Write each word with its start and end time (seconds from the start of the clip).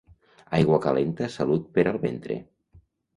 Aigua 0.59 0.79
calenta 0.85 1.27
salut 1.33 1.67
per 1.75 1.85
al 1.91 1.99
ventre. 2.07 2.39